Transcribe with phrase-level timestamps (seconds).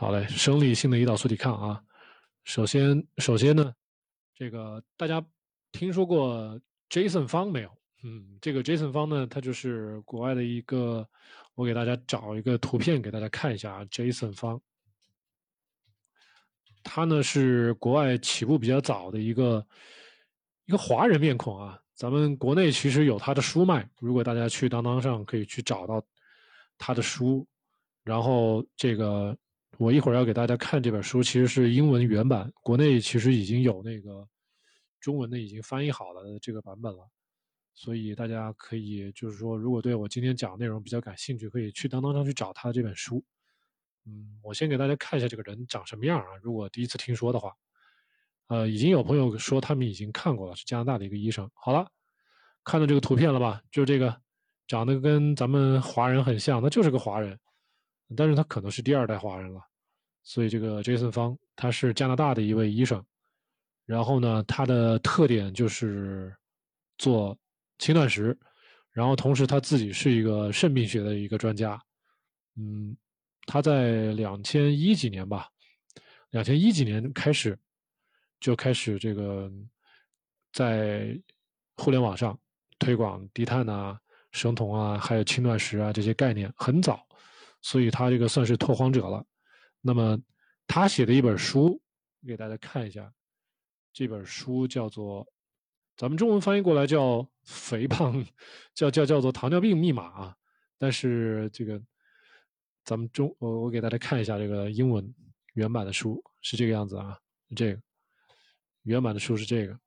[0.00, 1.82] 好嘞，生理性的胰岛素抵抗啊。
[2.44, 3.74] 首先，首先呢，
[4.32, 5.20] 这个大家
[5.72, 6.56] 听说过
[6.88, 7.70] Jason 方没有？
[8.04, 11.04] 嗯，这个 Jason 方呢，他就是国外的一个，
[11.56, 13.84] 我给大家找一个图片给大家看一下啊。
[13.86, 14.60] Jason 方，
[16.84, 19.66] 他呢是国外起步比较早的一个
[20.66, 21.76] 一个华人面孔啊。
[21.96, 26.00] 咱们国内其实有他的书卖，如果大家去当当上可以去找到
[26.78, 27.44] 他的书，
[28.04, 29.36] 然后这个。
[29.78, 34.28] 我一会儿要给大家看这本书，其实是英文原版，国内其实已经有那个
[35.00, 37.08] 中文的已经翻译好了的这个版本了，
[37.74, 43.24] 所以大家可以就是说，如果对我今天讲的内容比较感兴趣，可以去当当上去找他这本书。
[44.04, 46.26] 嗯，我先给大家看一下这个人长什么样啊？
[46.42, 47.52] 如果第一次听说的话，
[48.48, 51.48] 呃，已经有朋友说他们已经看过了，是加拿大的一个医生。
[51.54, 51.88] 好了，
[52.64, 53.62] 看到这个图片了吧？
[53.70, 54.20] 就这个
[54.66, 57.38] 长得跟咱们华人很像，他就是个华人，
[58.16, 59.60] 但是他可能是第二代华人了。
[60.22, 63.02] 所以这个 Jason 方他是加拿大的一位医生，
[63.86, 66.36] 然后呢，他的特点就是
[66.98, 67.36] 做
[67.78, 68.38] 轻断食，
[68.92, 71.80] 然后同时他自己是一个肾病学的一个专家，
[72.56, 72.94] 嗯，
[73.46, 75.48] 他在两千一几年吧，
[76.30, 77.58] 两千一几年开始
[78.38, 79.50] 就开始这个
[80.52, 81.18] 在
[81.76, 82.38] 互联网上
[82.78, 83.98] 推广低碳啊、
[84.32, 87.07] 生酮啊，还有轻断食啊这些概念很早，
[87.62, 89.24] 所以他这个算是拓荒者了。
[89.80, 90.18] 那么，
[90.66, 91.80] 他写的一本书
[92.26, 93.12] 给大家看一下，
[93.92, 95.26] 这本书叫做，
[95.96, 98.24] 咱们中文翻译过来叫“肥胖”，
[98.74, 100.36] 叫叫叫做“糖尿病密码”啊。
[100.78, 101.82] 但是这个，
[102.84, 105.14] 咱们中我我给大家看一下这个英文
[105.54, 107.18] 原版的书是这个样子啊，
[107.56, 107.80] 这个
[108.82, 109.78] 原版的书是这个，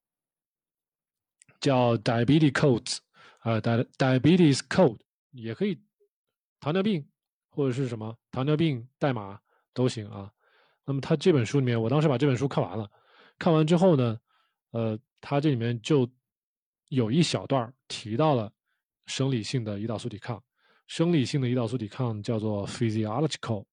[1.59, 2.97] 叫 “Diabetes Codes”
[3.39, 4.99] 啊，“Diabetes Code”
[5.31, 5.81] 也可以，
[6.59, 7.09] 糖尿病
[7.51, 9.39] 或者是什么糖尿病代码。
[9.73, 10.29] 都行啊，
[10.83, 12.91] 那么他这本书里面，我当时把这本书看完了，
[13.39, 14.19] 看完之后呢，
[14.71, 16.05] 呃，他这里面就
[16.89, 18.51] 有一小段提到了
[19.05, 20.43] 生理性的胰岛素抵抗，
[20.87, 23.63] 生理性的胰岛素抵抗叫做 physiological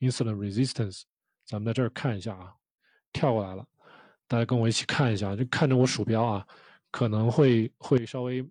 [0.00, 1.04] insulin resistance，
[1.46, 2.54] 咱们在这儿看一下啊，
[3.10, 3.66] 跳过来了，
[4.28, 6.46] 大家跟我一起看一下，就看着我鼠标啊，
[6.90, 8.46] 可能会会稍微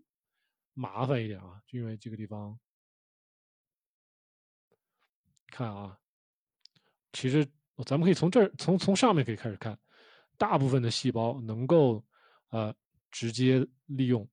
[0.74, 2.58] 麻烦一点啊，就因为这个地方
[5.50, 5.98] 看啊。
[7.14, 7.46] 其实，
[7.86, 9.78] 咱们可以从这儿，从从上面可以开始看，
[10.38, 12.04] 大部分的细胞能够，
[12.50, 12.74] 呃，
[13.12, 14.28] 直接利用。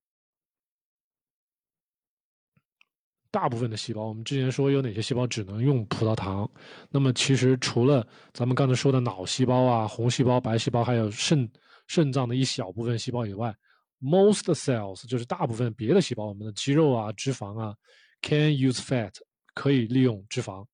[3.30, 6.50] 大部分的细胞，我们之前说有哪些细胞只能用葡萄糖？
[6.90, 11.46] 那么其实除了咱们刚才说的脑细胞啊、红细胞、白细胞，还有肾
[11.86, 13.54] 肾脏的一小部分细胞以外
[14.00, 17.76] ，most cells 就是大部分别的细胞，我们的肌肉啊、脂肪啊
[18.22, 19.12] ，can use fat
[19.52, 20.64] 可以利用脂肪，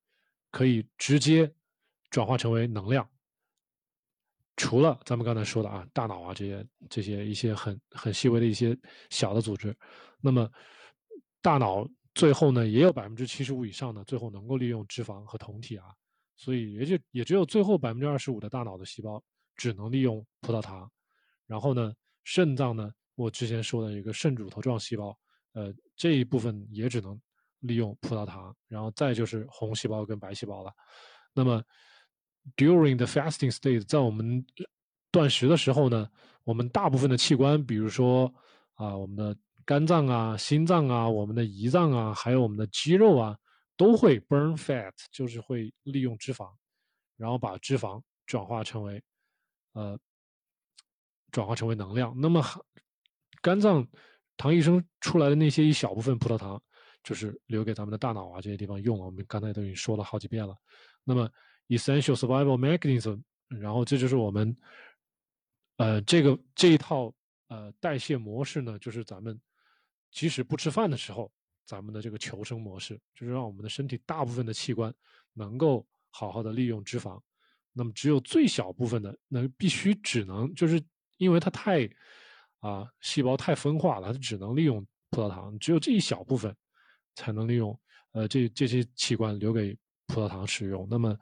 [0.53, 1.53] 可以直接。
[2.11, 3.09] 转化成为能量，
[4.59, 9.75] 除了咱们刚才说的啊，大脑啊这些这些一些很很细微的一些小的组织，
[10.21, 10.47] 那么
[11.41, 15.87] 大脑最后呢也有百分之七十五以上的最后能够利用脂肪和酮体啊，
[16.37, 19.25] 所以也就也只有最后百分之二十五的大脑的细胞
[19.57, 20.87] 只能利用葡萄糖，
[21.47, 25.19] 然后呢肾脏呢我之前说的一个肾乳头状细胞，
[25.55, 27.19] 呃这一部分也只能
[27.63, 30.73] 利用葡萄糖，然后再就是红细胞跟白细胞了，
[31.33, 31.61] 那么。
[32.57, 34.45] During the fasting state，在我们
[35.13, 36.11] 断食的时候呢，
[36.43, 38.35] 我们大部分的器官，比如说
[38.75, 43.39] 啊，我们的肝脏啊、心脏啊、我们的胰脏啊，还有我们的肌肉啊，
[43.77, 46.53] 都会 burn fat，就是会利用脂肪，
[47.17, 49.01] 然后把脂肪转化成为
[49.75, 49.97] 呃，
[51.31, 52.13] 转化成为能量。
[52.21, 52.45] 那么
[53.41, 53.87] 肝脏
[54.37, 56.61] 糖医生出来的那些一小部分葡萄糖，
[57.03, 58.99] 就是留给咱们的大脑啊这些地方用。
[58.99, 60.57] 我们刚才都已经说了好几遍了。
[61.05, 61.31] 那么
[61.69, 64.55] Essential survival mechanism，然后这就是我们，
[65.77, 67.15] 呃，这个这一套
[67.49, 69.41] 呃代谢模式呢，就是咱们
[70.11, 71.33] 即使不吃饭的时候，
[71.65, 74.93] 咱们的这个求生模式，就是让我们的身体大部分的器官
[75.33, 77.19] 能够好好的利用脂肪，
[77.73, 80.83] 那么只有最小部分的，那必须只能就是
[81.17, 81.89] 因为它太
[82.59, 86.55] 啊细胞太分化了，它只能利用葡萄糖，只有这一小部分
[87.15, 87.79] 才能利用
[88.13, 89.77] 呃这这些器官留给
[90.07, 91.19] 葡萄糖使用，那么。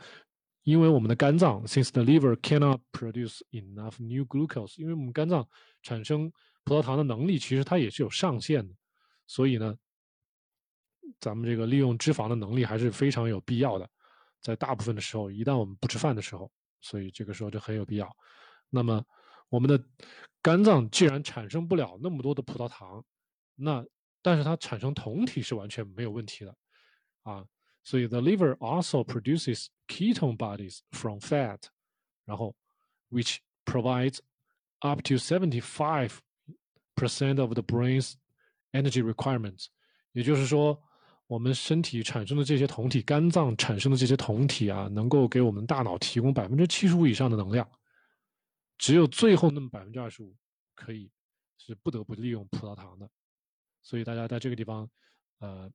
[0.63, 5.49] 因为我们的肝脏，since the liver cannot produce enough new glucose，因为我们肝脏
[5.83, 6.31] 产生
[6.65, 8.75] 葡萄糖的能力其实它也是有上限的，
[9.27, 9.75] 所以呢，
[11.19, 13.89] 咱们这个利用脂肪的能力还是非常有必要的。
[14.43, 16.53] 在大部分的时候，一旦我们不吃饭的时候，
[16.83, 18.15] 所以这个时候就很有必要。
[18.69, 19.03] 那么，
[19.49, 19.83] 我们的
[20.43, 23.03] 肝脏既然产生不了那么多的葡萄糖，
[23.57, 23.83] 那
[24.23, 26.55] 但是它产生酮体是完全没有问题的，
[27.23, 27.45] 啊。
[27.83, 31.63] 所以 the liver also produces ketone bodies from fat，
[32.27, 32.55] 然后
[33.11, 34.19] which provides
[34.81, 36.19] up to seventy five
[36.95, 38.13] percent of the brain's
[38.73, 39.69] energy requirements。
[40.13, 40.79] 也就是说，
[41.27, 47.67] 我们身体产生的这些酮体，肝脏产生的这些酮体啊，能够给我们大脑提供百分之七十五以上的能量。
[48.77, 50.37] 只有最后那么百分之二十五，
[50.75, 51.11] 可以
[51.57, 53.09] 是不得不利用葡萄糖的。
[53.82, 54.88] 所以大家在这个地方，
[55.38, 55.71] 呃，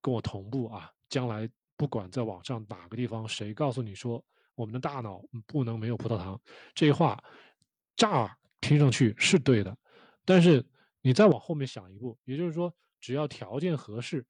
[0.00, 0.90] 跟我同步啊。
[1.08, 4.22] 将来不管在网上哪个地方，谁告诉你说
[4.56, 6.40] 我们的大脑不能没有葡萄糖，
[6.74, 7.22] 这话
[7.94, 9.76] 乍听上去是对的，
[10.24, 10.64] 但是
[11.00, 14.26] 你再往后面想一步，也就是说，只要条件合适，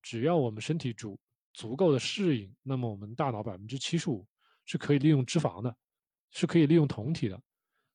[0.00, 1.18] 只要我们身体足
[1.52, 4.24] 足够的适应，那么我们大脑百分之七十五
[4.64, 5.76] 是可以利用脂肪的，
[6.30, 7.42] 是可以利用酮体的。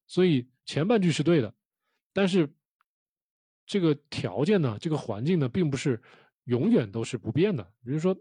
[0.08, 1.56] 所以前半句是对的，
[2.12, 2.54] 但是
[3.66, 6.02] 这个条件呢，这个环境呢，并不是。
[6.46, 8.16] 永远都是不变的，比如说，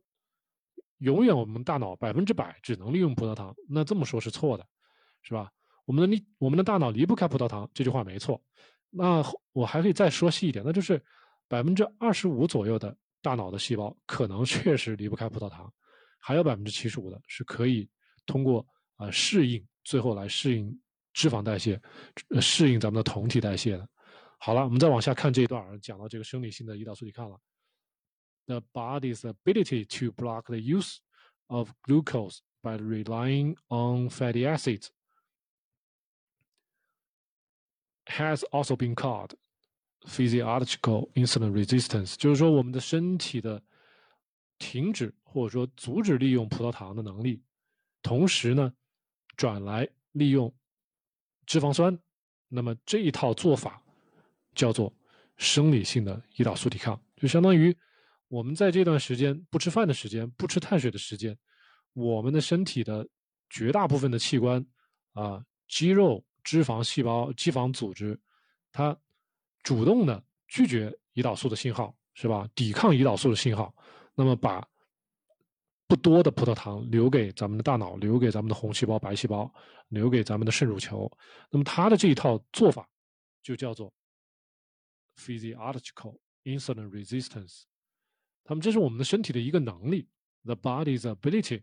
[0.97, 4.67] 永远我们大脑百分之百只能利用葡萄糖，那这么说是错的，
[5.21, 5.53] 是吧？
[5.85, 8.43] 我们的离我们的大脑离不开葡萄糖，这句话没错。
[8.89, 10.99] 那我还可以再说细一点，那就是
[11.49, 15.71] 百分之二十五左右的大脑的细胞可能 确实离不开葡萄糖，
[16.19, 17.87] 还有百分之七十五的是可以
[18.25, 20.81] 通过啊适应，最后来适应
[21.13, 21.79] 脂肪代谢，
[22.41, 23.87] 适应咱们的酮体代谢的。
[24.45, 27.41] 好了，我们再往下看这一段，讲到这个生理性的胰岛素抵抗了。
[28.47, 30.99] the body's ability to block the use
[31.47, 34.89] of glucose by relying on fatty acids
[38.05, 39.31] has also been called
[40.07, 43.63] physiological insulin resistance，就是说我们的身体的
[44.59, 47.43] 停止或者说阻止利用葡萄糖的能力，
[48.03, 48.75] 同时呢
[49.39, 50.55] 转来利用
[51.47, 51.99] 脂肪酸，
[52.49, 53.83] 那么这一套做法
[54.55, 54.93] 叫做
[55.37, 57.77] 生理性的胰岛素抵抗，就相当于。
[58.29, 61.37] 我们在这段时间不吃饭的时间，不吃碳水的时间，
[61.93, 63.07] 我们的身体的
[63.49, 64.65] 绝大部分的器官
[65.13, 68.19] 啊，肌肉、脂肪细胞、肌肪组织，
[68.73, 68.97] 它
[69.63, 72.49] 主动的拒绝胰岛素的信号，是吧？
[72.57, 73.73] 抵抗胰岛素的信号，
[74.17, 74.67] 那么把
[75.87, 79.53] 不多的葡萄糖留给咱们的大脑，留给咱们的红细胞、白细胞，
[79.89, 81.09] 留给咱们的肾乳球。
[81.51, 82.89] 那么它的这一套做法
[83.45, 83.93] 就叫做
[85.19, 87.63] physiological insulin resistance。
[88.45, 90.09] 他们这是我们的身体的一个能力
[90.45, 91.63] ，the body's ability，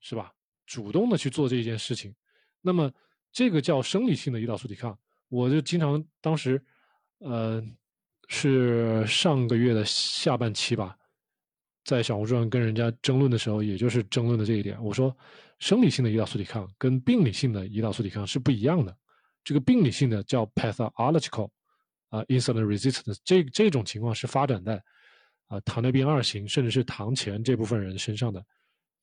[0.00, 0.32] 是吧？
[0.66, 2.14] 主动的去做这件事情，
[2.60, 2.90] 那么
[3.30, 4.98] 这个叫生理性的胰岛素抵抗。
[5.28, 6.64] 我就经常当时，
[7.18, 7.62] 呃，
[8.28, 10.96] 是上个月的下半期吧，
[11.84, 14.82] 在小红书上跟人家争论的时候，也就是争论的这一点。
[14.82, 15.14] 我说，
[15.58, 18.96] 生理性的胰岛素抵抗跟病理性的胰岛素抵抗是不一样的。
[19.44, 21.50] 这个病理性的叫 pathological
[22.12, 24.80] 啊，insulin resistance，这这种情况是发展在。
[25.48, 28.42] 啊，糖尿病二型，甚至是糖前这部分人身上的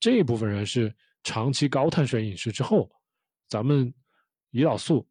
[0.00, 0.92] 这一部分人是
[1.22, 2.90] 长期高碳水饮食之后，
[3.46, 3.94] 咱们
[4.50, 5.08] 胰岛素，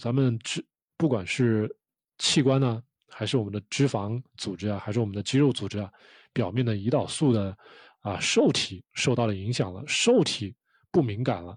[0.00, 0.66] 咱们脂
[0.96, 1.72] 不管是
[2.18, 5.92] 器官呢，还是我们的脂肪组织啊，还是我们的肌肉组织啊，
[6.32, 7.56] 表面的胰岛素的
[8.00, 10.56] 啊受体受到了影响了，受体
[10.90, 11.56] 不敏感了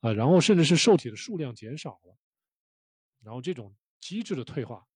[0.00, 2.14] 啊，然后甚至是受体的数量减少了，
[3.22, 4.86] 然后这种机制的退化。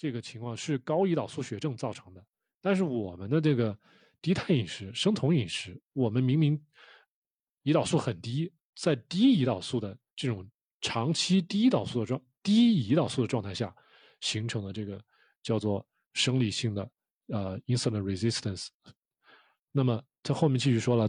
[0.00, 2.24] 这个情况是高胰岛素血症造成的，
[2.62, 3.78] 但是我们的这个
[4.22, 6.58] 低碳饮食、生酮饮食，我们明明
[7.64, 13.76] 胰岛素很低，在低胰岛素的这种长期低胰岛素的状低胰岛素的状态下，
[14.22, 14.98] 形成了这个
[15.42, 16.90] 叫做生理性的
[17.28, 18.68] 呃 insulin resistance。
[19.70, 21.06] 那么他后面继续说了，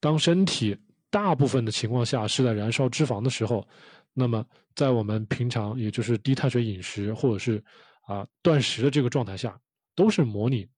[0.00, 0.76] 当身体
[1.10, 3.64] 大部分的情况下是在燃烧脂肪的时候，
[4.12, 4.44] 那么
[4.74, 7.62] 在我们平常也就是低碳水饮食或者是
[8.02, 9.60] 啊，断食的这个状态下，
[9.94, 10.68] 都是模拟，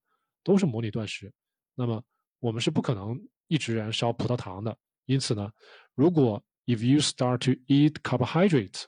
[0.43, 1.31] 都是模拟断食。
[1.73, 2.03] 那么
[2.39, 4.77] 我们是不可能一直燃烧葡萄糖的。
[5.05, 5.51] 因此呢，
[5.93, 8.85] 如果 if you start to eat carbohydrates，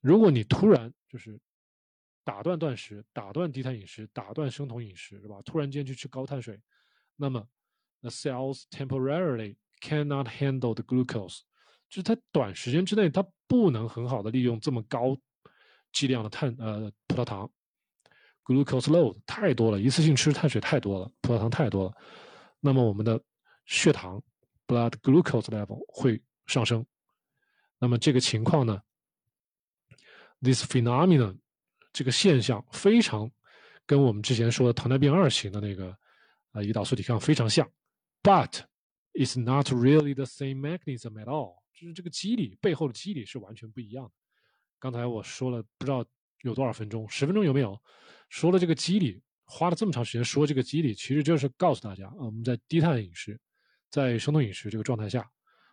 [0.00, 1.38] 如果你突然就是
[2.24, 5.40] 打断断食，打断低碳饮食，打断生酮饮食，是吧？
[5.42, 6.60] 突然间去吃高碳水，
[7.16, 7.46] 那么
[8.00, 11.40] the cells temporarily cannot handle the glucose，
[11.88, 15.18] 就是它短时间之内它不能很好的利用这么高。
[15.92, 17.50] 剂量的碳呃葡萄糖
[18.44, 21.92] ，glucose load 太多了，一次性吃碳水太多了，葡萄糖太多了，
[22.60, 23.20] 那么我们的
[23.66, 24.22] 血糖
[24.66, 26.84] blood glucose level 会上升。
[27.78, 28.80] 那么这个情况呢
[30.40, 31.38] ，this phenomenon
[31.92, 33.30] 这个现象非常
[33.86, 35.90] 跟我们之前说的糖尿病二型的那个
[36.52, 37.70] 啊胰岛素抵抗非常像
[38.22, 38.60] ，but
[39.14, 44.12] it's not really the same mechanism at all，就是这个机理背后的机理是完全不一样的。
[44.78, 46.04] 刚才我说了不知道
[46.42, 47.80] 有多少分钟，十分钟有没有？
[48.28, 53.38] 说了这个机理花了这么长时间说这个机理，其实就是告诉大家啊，我们在低碳饮食、
[53.90, 55.28] 在生酮饮食这个状态下，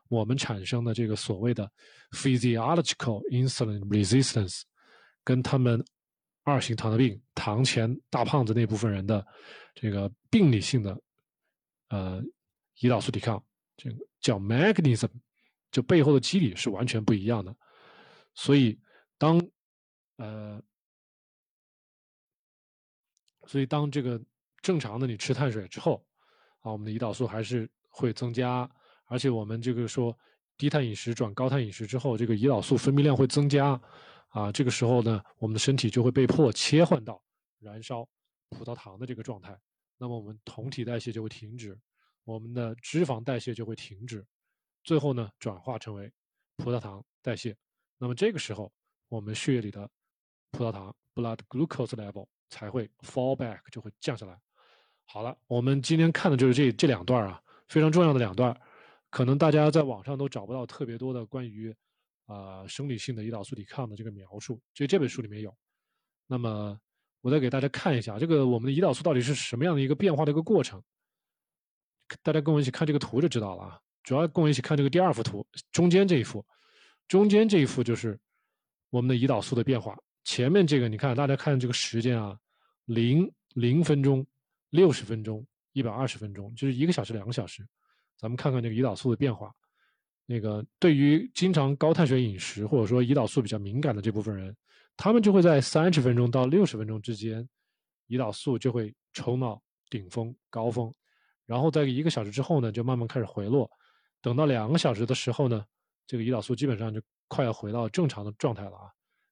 [0.08, 1.70] 我们产生的这个所谓的
[2.12, 4.62] physiological insulin resistance，
[5.24, 5.84] 跟他们
[6.44, 9.26] 二型糖尿病、糖前大胖子那部分人的
[9.74, 10.98] 这个病理性的
[11.90, 12.24] 呃
[12.80, 13.44] 胰岛素抵抗，
[13.76, 15.10] 这个叫 mechanism，
[15.72, 17.56] 就背后的机理是完全不一样的。
[18.34, 18.80] 所以
[19.26, 19.50] 当
[20.18, 20.62] 呃。
[23.48, 24.20] 所以，当这个
[24.64, 26.04] 正常的你吃碳水之后，
[26.62, 28.68] 啊，我们的胰岛素还是会增加，
[29.06, 30.18] 而且我们这个说
[30.58, 33.80] 低碳饮食转高碳饮食之后，这个胰岛素分泌量会增加，
[34.30, 37.22] 啊，这个时候呢，我们的身体就会被迫切换到
[37.60, 38.04] 燃烧
[38.50, 39.56] 葡萄糖的这个状态，
[40.00, 41.80] 那么我们酮体代谢就会停止，
[42.24, 44.26] 我们的脂肪代谢就会停止，
[44.84, 46.12] 最后呢，转化成为
[46.58, 47.56] 葡萄糖代谢，
[48.00, 48.74] 那么这个时候，
[49.10, 49.90] 我们血液里的
[50.52, 52.28] 葡萄糖 （blood glucose level）。
[52.48, 54.40] 才会 fall back 就会降下来。
[55.06, 58.56] 好了，我们今天看的就是这这两段啊，非常重要的两段，
[59.10, 61.76] 可能大家在网上都找不到特别多的关于
[62.28, 65.54] 啊生理性的胰岛素抵抗的这个描述，就这本书里面有。
[66.28, 66.80] 那么
[67.22, 70.82] 我再给大家看一下，这个我们的胰岛素到底是什么样的一个变化的一个过程。
[72.22, 73.82] 大家跟我一起看这个图就知道了啊。
[74.04, 76.46] 主要跟我一起看这个第二幅图，中间这一幅，
[77.08, 78.18] 中间这一幅就是
[78.96, 79.94] 我们的胰岛素的变化。
[80.24, 82.40] 前面这个你看，大家看这个时间啊，
[82.86, 84.26] 零零分钟、
[84.70, 87.62] 六十分钟、一百二十分钟，就是一个小时、两个小时。
[88.16, 89.54] 咱们看看这个胰岛素的变化。
[90.26, 94.56] 那个对于经常高碳水饮食或者说胰岛素比较敏感的这部分人，
[94.96, 97.46] 他们就会在三十分钟到六十分钟之间，
[98.08, 100.90] 胰岛素就会冲到顶峰、高峰，
[101.46, 103.70] 然后在一个小时之后呢，就慢慢开始回落。
[104.22, 105.66] 等到两个小时的时候呢，
[106.08, 108.92] 这个胰岛素基本上就快要回到正常的状态了啊。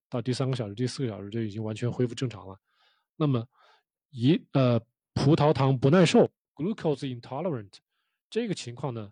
[0.10, 2.56] 到第三个小时、第四个小时就已经完全恢复正常了。
[3.16, 3.44] 那么，
[4.12, 4.80] 胰呃
[5.14, 7.74] 葡萄糖不耐受 （glucose intolerant）
[8.30, 9.12] 这个情况呢，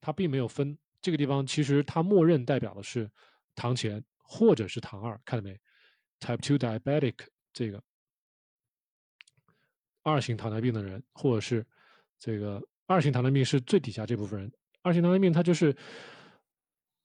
[0.00, 3.08] 它并没有分这个地方，其实它默认代表的是
[3.54, 5.56] 糖前或者是糖二，看到没
[6.18, 7.14] ？Type two diabetic
[7.52, 7.80] 这个
[10.02, 11.64] 二型糖尿病的人，或者是
[12.18, 14.52] 这个二型糖尿病是最底下这部分人。
[14.82, 15.76] 二型糖尿病它就是。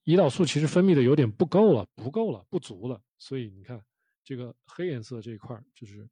[0.08, 3.02] 胰岛素其实分泌的有点不够了，不够了，不足了。
[3.18, 3.84] 所以你看，
[4.24, 6.08] 这个黑颜色这一块就是，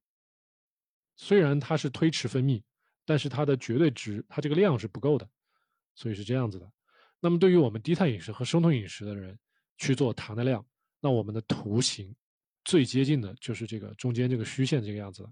[1.16, 2.62] 虽然它是推迟分泌，
[3.06, 5.25] 但是它的绝对值，它这个量是不够的，
[5.96, 6.70] 所以是这样子的。
[7.22, 9.40] 那么对于我们低碳饮食和生酮饮食的人
[9.78, 10.66] 去做糖的量，
[11.00, 12.14] 那我们的图形
[12.66, 15.25] 最接近的就是这个中间这个虚线这个样子，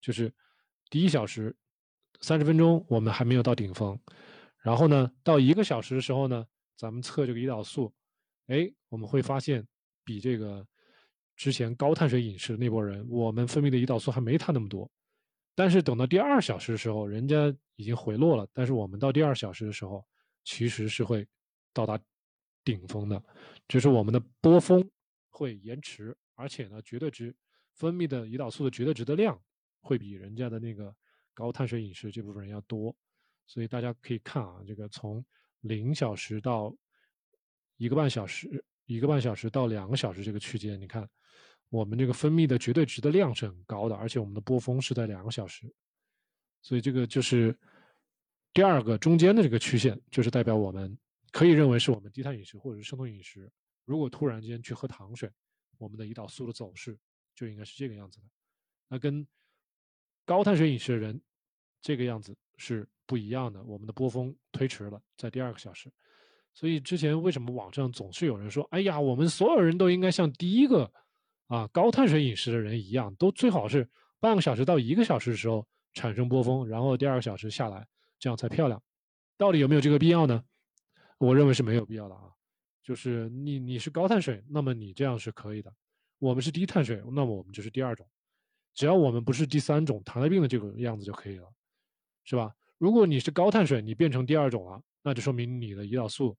[0.00, 0.34] 就是
[0.90, 1.56] 第一小时
[2.20, 3.96] 三十分钟我们还没有到顶峰，
[4.58, 6.44] 然后呢到一个小时的时候呢，
[6.76, 7.94] 咱们测这个胰岛素。
[8.50, 9.64] 哎，我们会发现，
[10.04, 10.66] 比这个
[11.36, 14.90] 之前高碳水饮食的那波人，我们分泌的胰岛素还没他那么多。
[15.54, 18.44] 但是等到第二小时的时候，人家已经回落了。
[18.52, 20.04] 但是我们到第二小时的时候，
[20.42, 21.24] 其实是会
[21.72, 21.96] 到达
[22.64, 23.22] 顶峰的，
[23.68, 24.84] 就是我们的波峰
[25.28, 27.32] 会延迟，而且呢，绝对值
[27.74, 29.40] 分泌的胰岛素的绝对值的量
[29.80, 30.92] 会比人家的那个
[31.34, 32.92] 高碳水饮食这部分人要多。
[33.46, 35.24] 所以大家可以看啊，这个从
[35.60, 36.74] 零小时到。
[37.80, 41.08] 一个半小时，一个半小时到两个小时这个区间，你看，
[41.70, 45.66] 我们这个分泌的绝对值的量是很高的，而且我们的波峰是在两个小时，
[46.60, 47.58] 所以这个就是
[48.52, 50.94] 第二个中间的这个曲线，就是代表我们
[51.32, 53.50] 可以认为是我们低碳饮食或者是生酮饮食，
[53.86, 55.30] 如果突然间去喝糖水，
[55.78, 56.98] 我们的胰岛素的走势
[57.34, 58.26] 就应该是这个样子的。
[58.88, 59.26] 那跟
[60.26, 61.18] 高碳水饮食的人
[61.80, 65.90] 这个样子是不一样的，我们的波峰推迟了，在第二个小时。
[66.52, 70.92] 所以之前为什么网上总是有人说：“哎呀，我们所有人都应该像第一个
[71.46, 73.88] 啊高碳水饮食的人一样，都最好是
[74.18, 77.86] 半个小时到一个小时的时候产生波峰，然后第二个小时下来，
[78.18, 78.82] 这样才漂亮。”
[79.38, 80.44] 到底有没有这个必要呢？
[81.18, 82.24] 我认为是没有必要的啊。
[82.82, 85.70] 就是你你是高碳水，那么你这样是可以的；
[86.18, 88.06] 我们是低碳水，那么我们就是第二种。
[88.74, 91.48] 只要我们不是第三种糖尿病的这个样子就可以了，
[92.24, 92.54] 是吧？
[92.78, 94.82] 如果你是高碳水，你变成第二种了。
[95.02, 96.36] 那就说明你的胰岛素，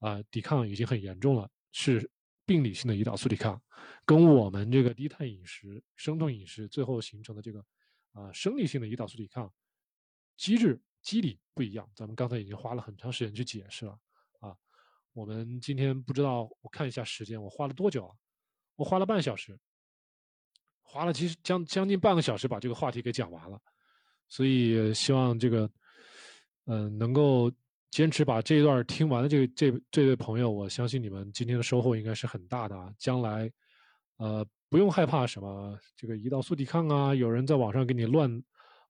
[0.00, 2.10] 啊，抵抗已经很严重了，是
[2.44, 3.62] 病理性的胰岛素抵抗，
[4.04, 7.64] 跟我们这个低碳饮食、生酮饮食最后形成的这个，
[8.12, 9.52] 啊，生理性的胰岛素抵抗
[10.36, 11.88] 机制机理不一样。
[11.94, 13.96] 咱们刚才已经花了很长时间去解释了，
[14.40, 14.56] 啊，
[15.12, 18.16] 我们今天不知道，我看一下时间，我花了多久啊？
[18.74, 19.56] 我花了半小时，
[20.80, 23.62] 花了其实将将近半个小时把这个话题给讲完了，
[24.28, 25.70] 所以希望这个，
[26.64, 27.48] 嗯，能够。
[27.92, 32.74] 坚持把这一段听完的这这这位朋友，我相信你们今天的收获应该是很大的。
[32.98, 33.48] 将来，
[34.16, 38.42] 呃，不用害怕什么这个胰岛素抵抗啊，有人在网上给你乱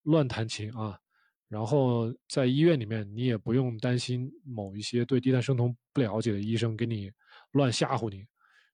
[0.05, 0.97] 乱弹琴啊。
[1.49, 7.11] 然后在医院里面，你也不用担心某一些对低碳生酮不了解的医生给你
[7.51, 8.25] 乱吓唬你。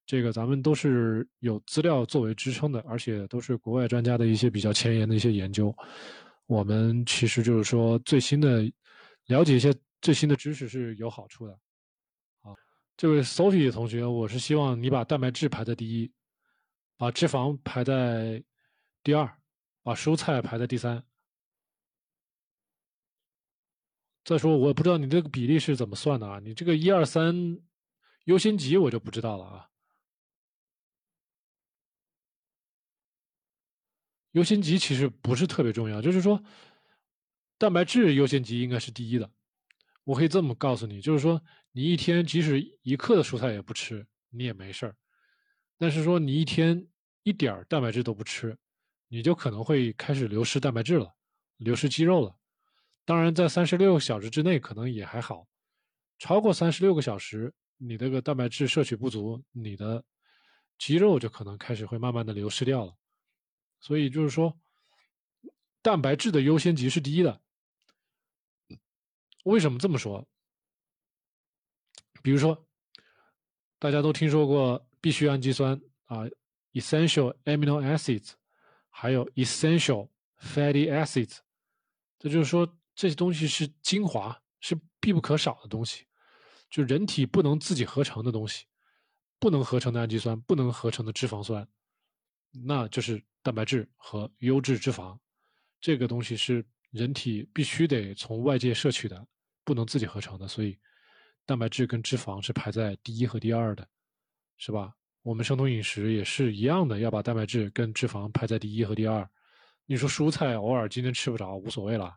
[0.05, 5.75] 这个咱们都是有资料作为支撑的，而且都是国外专家的一些比较前沿的一些研究。
[6.45, 8.61] 我们其实就是说最新的
[9.25, 11.53] 了解一些最新的知识是有好处的。
[12.41, 12.55] 啊，
[12.95, 16.11] 这位 Sophie 同学，我是希望你把蛋白质排在第一，
[16.97, 18.43] 把脂肪排在
[19.03, 19.41] 第二，
[19.83, 21.03] 把蔬菜排在第三。
[24.23, 26.39] 再说，我也不知道你这个比例是怎么算的啊？
[26.39, 27.33] 你这个一二三
[28.25, 29.69] 优先级我就不知道了啊。
[34.33, 36.43] 优先级其实不是特别重要，就是说，
[37.57, 39.31] 蛋白质优先级应该是第一的。
[40.09, 41.39] 我可以这么告诉你，就是说，
[41.71, 44.95] 你一天即使一克的蔬菜也不吃，你也没事儿。
[45.77, 46.87] 但是说你一天
[47.21, 48.57] 一点儿蛋白质都不吃，
[49.07, 51.13] 你就可能会开始流失蛋白质了，
[51.57, 52.35] 流失肌肉了。
[53.05, 55.47] 当然，在三十六个小时之内可能也还好，
[56.17, 60.03] 超过三十六个小时，你这个蛋白质摄取不足，你的
[60.79, 62.95] 肌肉就可能开始会慢慢的流失掉了。
[63.79, 64.57] 所以就是说，
[65.83, 67.39] 蛋白质的优先级是第一的。
[69.49, 70.25] 为什么这么说？
[72.23, 72.67] 比如说，
[73.77, 76.23] 大家都听说过必需氨基酸啊
[76.73, 78.31] ，essential amino acids，
[78.89, 81.39] 还有 essential fatty acids，
[82.17, 82.75] 这就是说。
[82.95, 86.05] 这些东西是精华，是必不可少的东西，
[86.69, 88.65] 就人体不能自己合成的东西，
[89.39, 91.65] 不能合成的氨基酸，不能合成的脂肪酸，
[92.51, 95.17] 那就是蛋白质和优质脂肪。
[95.79, 99.25] 这个东西是人体必须得从外界摄取的，
[99.69, 100.47] 不能自己合成的。
[100.47, 100.75] 所以，
[101.45, 103.87] 蛋白质跟脂肪是排在第一和第二的，
[104.57, 104.93] 是吧？
[105.21, 109.29] 我们生酮饮食也是一样的，要把蛋白质跟脂肪排在第一和第二。
[109.85, 112.15] 你说蔬菜偶尔今天吃不着无所谓了。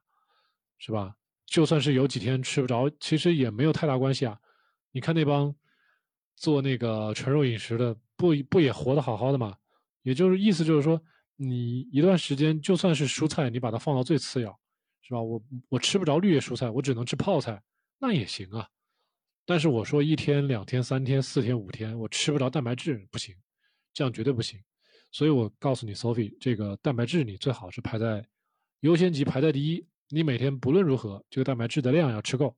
[0.84, 1.14] 是吧？
[1.46, 4.36] 就算是有几天吃不着，其实也没有太大关系啊。
[4.90, 5.54] 你看那帮
[6.34, 9.56] 做那个纯肉饮食的，不不也活得好好的吗？
[10.02, 11.00] 也就是意思就是说，
[11.36, 14.58] 你一段时间就算是蔬菜，你把它放到最次要，
[15.02, 15.20] 是吧？
[15.20, 17.62] 我我吃不着绿叶蔬菜，我只能吃泡菜，
[17.98, 18.68] 那也行啊。
[19.44, 23.34] 但是我说一天、两天、三天、四天、五天，我吃不着蛋白质不行，
[23.92, 24.62] 这样绝对不行。
[25.10, 28.26] 所以我告诉你，Sophie，这个蛋白质你最好是排在
[28.80, 29.86] 优先级排在第一。
[30.08, 32.56] 你每天不论如何，这个蛋白质的量要吃够。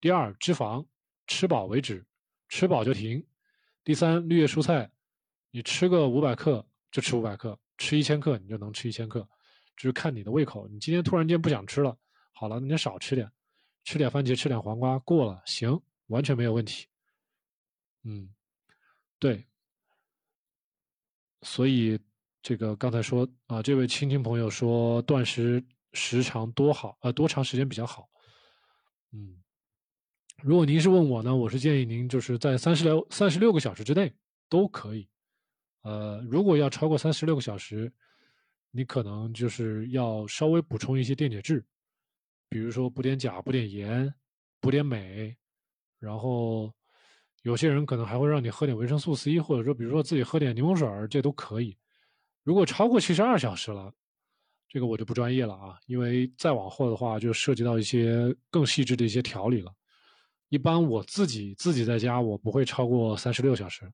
[0.00, 0.84] 第二，脂肪
[1.26, 2.04] 吃饱为止，
[2.48, 3.24] 吃饱就停。
[3.84, 4.90] 第三，绿叶蔬菜，
[5.50, 9.26] 你吃个五百克就吃五百克，吃一千克你就能吃一千克，
[9.76, 10.66] 就是看你的胃口。
[10.68, 11.96] 你今天突然间不想吃了，
[12.32, 13.30] 好了，那你少吃点，
[13.84, 16.86] 吃点番茄，吃点黄瓜，过了行，完全没有问题。
[18.04, 18.28] 嗯，
[19.18, 19.44] 对。
[21.42, 21.98] 所以
[22.42, 25.64] 这个刚才说啊，这位亲戚朋友说断食。
[25.98, 28.06] 时长多好，呃，多长时间比较好？
[29.12, 29.42] 嗯，
[30.42, 34.14] 如果您是问我呢，我是建议您就是在三十六三十六个小时之内
[34.50, 35.08] 都可以。
[35.80, 37.90] 呃，如果要超过三十六个小时，
[38.76, 41.64] 你可能就是要稍微补充一些电解质，
[42.48, 44.12] 比如说补点钾、补点盐、
[44.60, 45.34] 补点镁，
[45.98, 46.72] 然后
[47.42, 51.76] 有些人可能还会让你喝点维生素 C，或者说比如说自己喝点柠檬水这都可以。
[52.42, 53.92] 如果超过七十二小时了。
[54.68, 59.72] 这个我就不专业了啊，因为再往后的话就涉及到一些更细致的一些调理了。
[60.48, 63.90] 一般我自己自己在家，我不会超过三十六小时，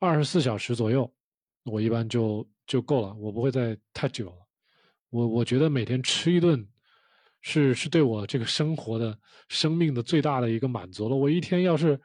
[0.00, 1.10] 二十四小时左右，
[1.64, 4.36] 我一般就就够了，我不会再太久了。
[5.10, 6.66] 我我觉得每天吃一顿，
[7.40, 11.16] 是是对我这个生活的生命的最大的一个满足了。
[11.16, 12.00] 我一天要是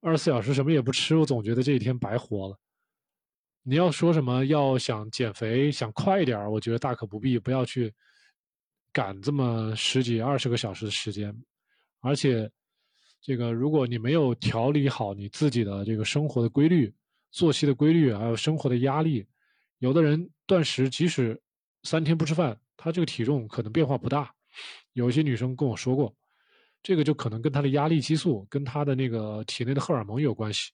[0.00, 2.58] 二十四小时什么也不吃，我总觉得这一天白活了。
[3.62, 7.92] 你要说什么要想减肥想快一点我觉得大可不必，不要去
[8.92, 11.34] 赶这么十几二十个小时的时间，
[12.00, 12.48] 而且
[13.20, 16.94] 这个如果你没有调理好你自己的这个生活的规律、
[17.30, 19.26] 作息的规律，还有生活的压力，
[19.78, 21.40] 有的人断食即使
[21.82, 24.34] 三天不吃饭，他这个体重可能变化不大。
[24.92, 26.14] 有一些女生跟我说过，
[26.82, 30.72] 这个就可能跟她的压力激素、跟她的那个体内的荷尔蒙有关系，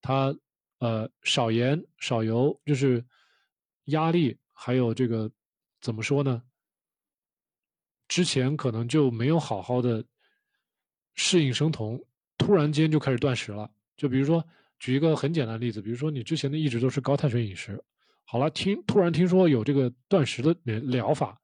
[0.00, 0.34] 她。
[0.78, 3.02] 呃，少盐少油，就是
[3.84, 5.32] 压力，还有这个
[5.80, 6.42] 怎么说呢？
[8.08, 10.04] 之前可能就没有好好的
[11.14, 11.98] 适应生酮，
[12.36, 13.70] 突然间就开始断食了。
[13.96, 14.46] 就比如说，
[14.78, 17.82] 举一个很简单的例子，比如说你之前的一直都是高碳水饮食，
[18.24, 21.40] 好了，听突然听说有这个断食的疗法，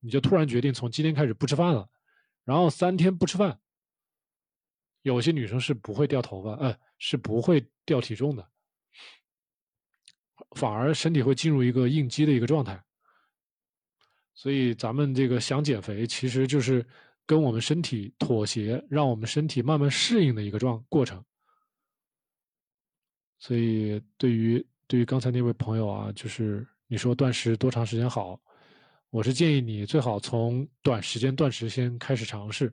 [0.00, 1.88] 你就突然决定从今天开始不吃饭了，
[2.44, 3.58] 然后三天不吃饭，
[5.02, 8.48] 有些女生是不会掉头发，呃，是不会掉体重的。
[10.56, 12.82] 反而身体会进入一个应激的一个状态，
[14.34, 16.86] 所以咱们这个想减肥，其实就是
[17.26, 21.24] 跟我们身体妥协，让我们身体慢慢适应的一个状过程。
[23.38, 28.40] 所以对于对于刚才那位朋友啊，就是你说断食多长时间好？
[29.10, 32.72] 我是建议你最好从短时间断食先开始尝试，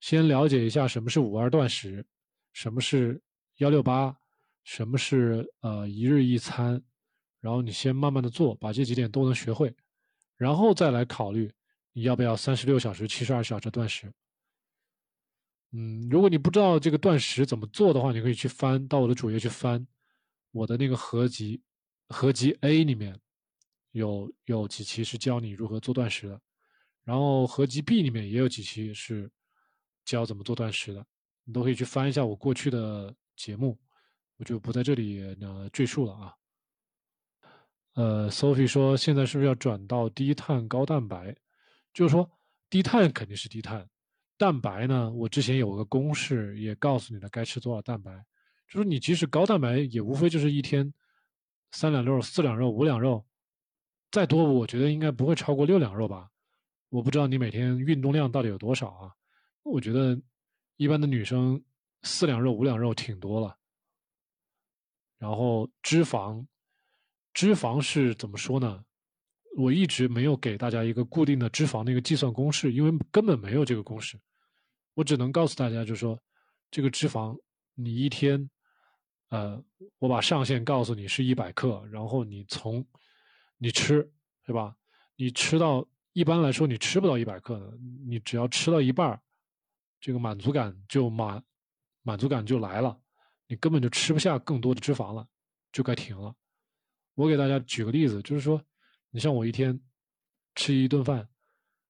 [0.00, 2.04] 先了解一下什么是五二断食，
[2.52, 3.20] 什么是
[3.56, 4.14] 幺六八，
[4.64, 6.82] 什么是呃一日一餐，
[7.40, 9.74] 然后你先慢慢的做，把这几点都能学会。
[10.36, 11.50] 然后再来考虑
[11.92, 14.12] 你要不要三十六小时、七十二小时断食。
[15.72, 19.86] 嗯，如果你不知道这个断食怎么做的话，你可以去翻到我的主页去翻
[20.52, 21.60] 我的那个合集，
[22.08, 23.18] 合集 A 里面
[23.90, 26.40] 有有几期是教你如何做断食的，
[27.04, 29.30] 然后合集 B 里面也有几期是
[30.04, 31.04] 教怎么做断食的，
[31.44, 33.78] 你都可以去翻一下我过去的节目，
[34.36, 36.32] 我就不在这里呃赘述了啊。
[37.94, 41.34] 呃，Sophie 说，现在是不是要转到低碳高蛋白？
[41.92, 42.30] 就是说，
[42.68, 43.88] 低碳肯定是低碳，
[44.36, 45.10] 蛋白呢？
[45.10, 48.24] 我之前有个公式，也告诉你了该吃多少蛋白。
[48.68, 50.92] 就是你即使高蛋白，也无非就是一天
[51.70, 53.24] 三两肉、四两肉、五两肉，
[54.10, 56.30] 再多我觉得应该不会超过六两肉吧。
[56.88, 59.12] 我不知道你每天运动量到底有多少啊？
[59.62, 60.20] 我觉得
[60.76, 61.62] 一般的女生
[62.02, 63.56] 四两肉、五两肉挺多了。
[65.18, 66.46] 然后脂肪。
[67.32, 68.82] 脂肪是怎么说呢？
[69.56, 74.20] 我一直没有给大家一个固定的脂肪的一个计算公式，因为根本没有这个公式。
[74.92, 76.18] 我只能告诉大家，就是说，
[76.70, 77.38] 这个脂肪
[77.74, 78.48] 你一天，
[79.30, 79.62] 呃，
[79.98, 82.86] 我把上限告诉你是一百克，然后你从
[83.56, 84.10] 你吃，
[84.44, 84.76] 对吧？
[85.16, 89.18] 你吃到一般来说你吃不到一百克的，你只要吃到一半
[90.00, 91.42] 这个满足感就满
[92.02, 93.00] 满足感就来了，
[93.46, 95.26] 你根本就吃不下更多的脂肪了，
[95.72, 96.34] 就该停了。
[97.14, 98.62] 我给大家举个例子，就是说，
[99.16, 99.80] 你像我一天
[100.54, 101.26] 吃一顿饭，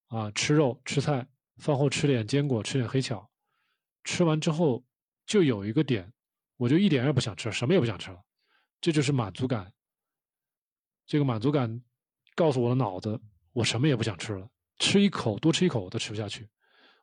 [0.06, 3.28] 啊，吃肉吃菜，饭后吃点坚果，吃点黑巧，
[4.04, 4.84] 吃完之后
[5.26, 6.12] 就有一个点，
[6.56, 8.22] 我就一点也不想吃，什么也不想吃了，
[8.80, 9.72] 这就是满足感。
[11.04, 11.82] 这个满足感
[12.36, 13.20] 告诉我的脑子，
[13.52, 16.48] 我什么也不想吃了，吃一口多吃一口我都吃不下去，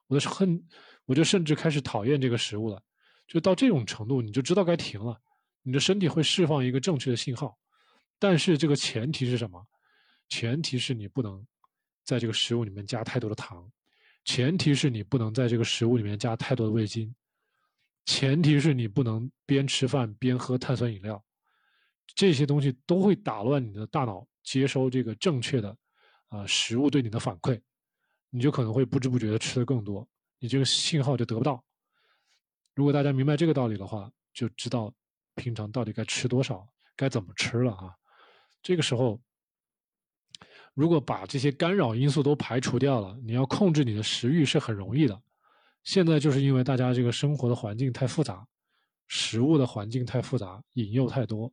[0.08, 0.66] 我就恨，
[1.04, 2.82] 我就甚至开始讨厌这个食物了，
[3.28, 5.20] 就到这种程度，你就知道该停了，
[5.64, 7.60] 你的身体会释放一个正确的信号。
[8.18, 9.68] 但是这个前提是什么？
[10.34, 11.46] 前提是你不能
[12.04, 13.72] 在这个食物里面加太多的糖，
[14.26, 17.14] 前提是你不能在这个食物里面加太多的味精，
[18.08, 21.24] 前提是你不能边吃饭边喝碳酸饮料，
[22.16, 25.78] 这些东西都会打乱你的大脑接收这个正确的
[26.30, 27.62] 啊食物对你的反馈，
[28.32, 31.64] 你就可能会不知不觉的吃的更多，你这个信号就得不到。
[32.74, 34.92] 如果大家明白这个道理的话，就知道
[35.36, 37.94] 平常到底该吃多少，该怎么吃了啊。
[38.64, 39.22] 这个时候，
[40.74, 45.22] 如果把这些干扰因素都排除掉了，你要控制你的食欲是很容易的。
[45.84, 48.48] 现在就是因为大家这个生活的环境太复杂，
[49.08, 51.52] 食物的环境太复杂，引诱太多，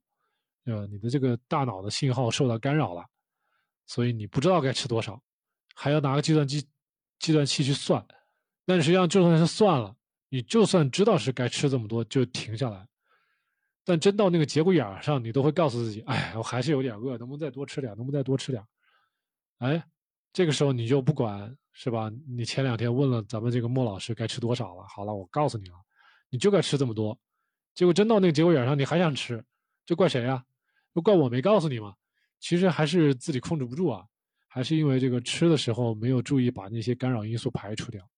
[0.65, 3.05] 呃，你的这个大脑的信号受到干扰了，
[3.87, 5.21] 所以你不知道该吃多少，
[5.75, 6.65] 还要拿个计算机、
[7.19, 8.05] 计算器去算。
[8.65, 9.95] 但实际上，就算是算了，
[10.29, 12.87] 你就算知道是该吃这么多，就停下来。
[13.85, 17.95] 但真到那个节骨眼上，你都会告诉自己：“哎，我还是有点饿，能不能再多吃点？
[17.97, 18.63] 能不能再多吃点？”
[19.61, 19.83] 哎，
[20.33, 22.11] 这个时候你就不管是吧？
[22.27, 24.85] 你前两天问了咱们这个莫老师该吃多少了？
[24.89, 25.75] 好了，我告诉你了，
[26.31, 27.17] 你就该吃这么多。
[27.75, 29.45] 结果真到那个节骨眼上，你还想吃，
[29.85, 30.43] 这怪谁呀？
[30.95, 31.95] 就怪我没告诉你吗。
[32.39, 34.03] 其实还是自己控制不住啊，
[34.49, 38.10] 还是因为这个吃的时候没有注意把那些干扰因素排除掉。